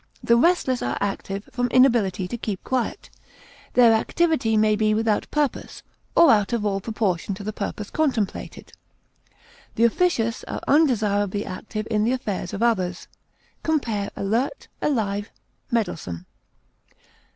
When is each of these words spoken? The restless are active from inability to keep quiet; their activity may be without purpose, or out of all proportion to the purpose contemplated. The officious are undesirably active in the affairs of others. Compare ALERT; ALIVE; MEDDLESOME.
The 0.23 0.35
restless 0.35 0.81
are 0.81 0.97
active 0.99 1.47
from 1.51 1.67
inability 1.67 2.27
to 2.29 2.35
keep 2.35 2.63
quiet; 2.63 3.11
their 3.73 3.93
activity 3.93 4.57
may 4.57 4.75
be 4.75 4.95
without 4.95 5.29
purpose, 5.29 5.83
or 6.15 6.31
out 6.31 6.53
of 6.53 6.65
all 6.65 6.81
proportion 6.81 7.35
to 7.35 7.43
the 7.43 7.53
purpose 7.53 7.91
contemplated. 7.91 8.73
The 9.75 9.83
officious 9.83 10.43
are 10.45 10.59
undesirably 10.67 11.45
active 11.45 11.87
in 11.91 12.03
the 12.03 12.13
affairs 12.13 12.51
of 12.51 12.63
others. 12.63 13.07
Compare 13.61 14.09
ALERT; 14.15 14.69
ALIVE; 14.81 15.29
MEDDLESOME. 15.69 16.25